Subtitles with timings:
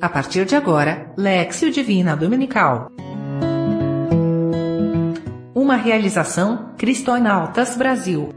[0.00, 2.88] A partir de agora, Lexio Divina Dominical.
[5.52, 8.28] Uma realização Cristonautas Brasil.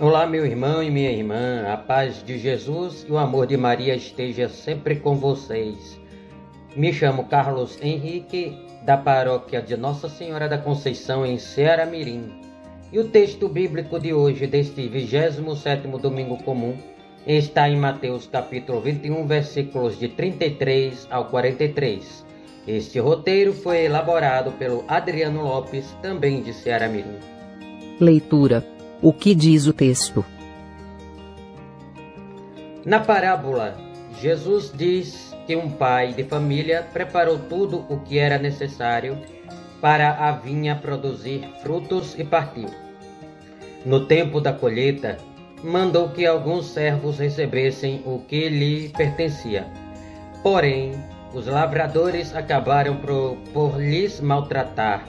[0.00, 3.94] Olá, meu irmão e minha irmã, a paz de Jesus e o amor de Maria
[3.94, 6.00] esteja sempre com vocês.
[6.74, 12.40] Me chamo Carlos Henrique, da paróquia de Nossa Senhora da Conceição, em Ceará Mirim.
[12.90, 16.74] E o texto bíblico de hoje, deste 27 domingo comum,
[17.26, 22.24] está em Mateus capítulo 21, versículos de 33 ao 43.
[22.68, 27.18] Este roteiro foi elaborado pelo Adriano Lopes, também de Ceará Mirim.
[28.00, 28.64] Leitura.
[29.02, 30.24] O que diz o texto?
[32.84, 33.76] Na parábola,
[34.20, 39.18] Jesus diz que um pai de família preparou tudo o que era necessário
[39.80, 42.68] para a vinha produzir frutos e partiu.
[43.84, 45.18] No tempo da colheita,
[45.62, 49.66] mandou que alguns servos recebessem o que lhe pertencia.
[50.42, 50.92] Porém,
[51.34, 55.06] os lavradores acabaram por, por lhes maltratar.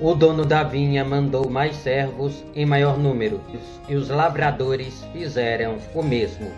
[0.00, 3.40] O dono da vinha mandou mais servos em maior número,
[3.88, 6.50] e os lavradores fizeram o mesmo.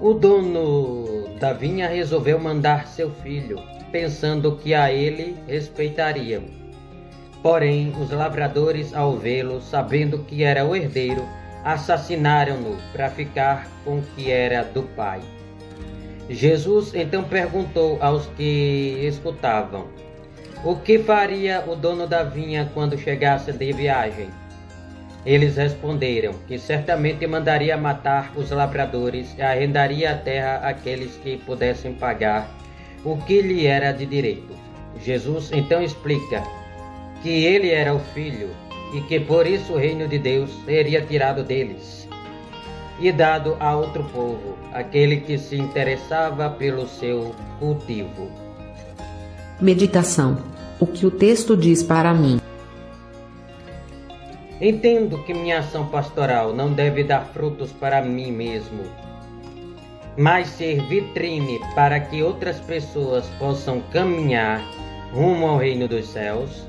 [0.00, 3.58] O dono da vinha resolveu mandar seu filho,
[3.90, 6.42] pensando que a ele respeitariam.
[7.42, 11.24] Porém, os lavradores, ao vê-lo, sabendo que era o herdeiro,
[11.64, 15.20] assassinaram-no para ficar com o que era do pai.
[16.28, 19.88] Jesus então perguntou aos que escutavam:
[20.64, 24.28] O que faria o dono da vinha quando chegasse de viagem?
[25.24, 31.94] Eles responderam que certamente mandaria matar os lavradores e arrendaria a terra àqueles que pudessem
[31.94, 32.46] pagar
[33.02, 34.54] o que lhe era de direito.
[35.00, 36.42] Jesus então explica
[37.22, 38.50] que ele era o filho
[38.94, 42.08] e que por isso o reino de Deus seria tirado deles
[43.00, 48.30] e dado a outro povo, aquele que se interessava pelo seu cultivo.
[49.60, 50.38] Meditação.
[50.78, 52.40] O que o texto diz para mim?
[54.60, 58.84] Entendo que minha ação pastoral não deve dar frutos para mim mesmo,
[60.16, 64.62] mas ser vitrine para que outras pessoas possam caminhar
[65.12, 66.64] rumo ao reino dos céus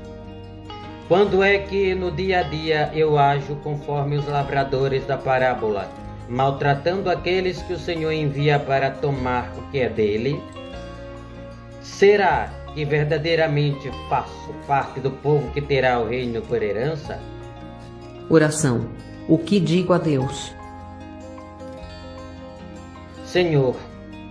[1.08, 5.88] quando é que no dia a dia eu ajo conforme os lavradores da parábola,
[6.28, 10.42] maltratando aqueles que o Senhor envia para tomar o que é dele?
[11.80, 17.20] Será que verdadeiramente faço parte do povo que terá o reino por herança?
[18.28, 18.88] Oração.
[19.28, 20.52] O que digo a Deus?
[23.24, 23.76] Senhor,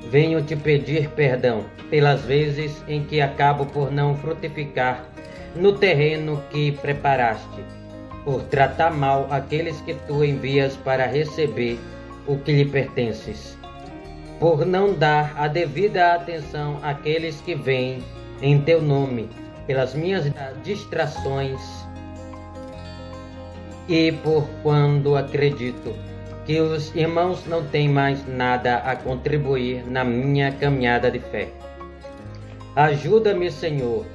[0.10, 5.15] venho te pedir perdão pelas vezes em que acabo por não frutificar
[5.56, 7.64] no terreno que preparaste,
[8.24, 11.80] por tratar mal aqueles que tu envias para receber
[12.28, 13.58] o que lhe pertences,
[14.40, 18.04] por não dar a devida atenção àqueles que vêm
[18.42, 19.30] em teu nome,
[19.66, 20.26] pelas minhas
[20.64, 21.60] distrações
[23.88, 25.94] e por quando acredito
[26.46, 31.50] que os irmãos não têm mais nada a contribuir na minha caminhada de fé.
[32.76, 34.06] Ajuda-me, Senhor,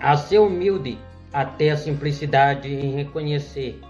[0.00, 0.98] a ser humilde
[1.32, 3.80] até a simplicidade em reconhecer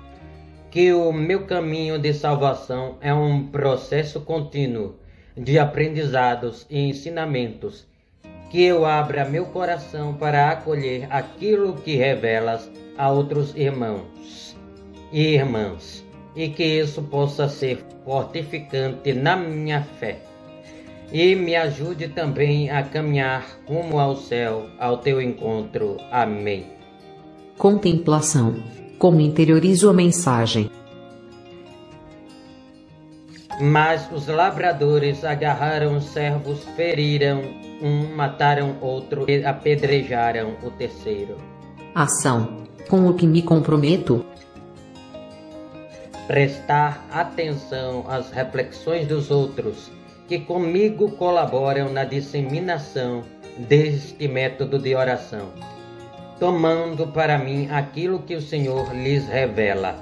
[0.71, 4.97] que o meu caminho de salvação é um processo contínuo
[5.37, 7.87] de aprendizados e ensinamentos,
[8.51, 14.57] que eu abra meu coração para acolher aquilo que revelas a outros irmãos
[15.13, 16.05] e irmãs,
[16.35, 20.19] e que isso possa ser fortificante na minha fé
[21.13, 25.97] e me ajude também a caminhar rumo ao céu, ao teu encontro.
[26.11, 26.67] Amém.
[27.57, 28.57] Contemplação.
[28.99, 30.71] Como interiorizo a mensagem.
[33.61, 37.43] Mas os lavradores agarraram os servos, feriram
[37.83, 41.37] um, mataram outro e apedrejaram o terceiro.
[41.95, 42.65] Ação.
[42.89, 44.25] Com o que me comprometo?
[46.27, 49.91] Prestar atenção às reflexões dos outros
[50.29, 53.25] que comigo colaboram na disseminação
[53.57, 55.49] deste método de oração,
[56.39, 59.97] tomando para mim aquilo que o Senhor lhes revela,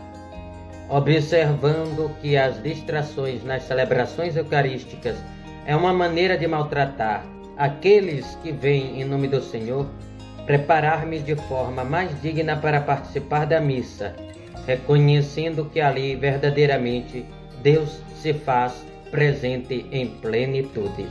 [0.90, 5.16] observando que as distrações nas celebrações eucarísticas
[5.64, 7.24] é uma maneira de maltratar
[7.56, 9.86] aqueles que vêm em nome do Senhor,
[10.44, 14.14] preparar-me de forma mais digna para participar da missa,
[14.66, 17.24] reconhecendo que ali verdadeiramente
[17.62, 21.06] Deus se faz presente em plenitude.